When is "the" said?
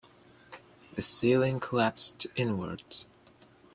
0.95-1.01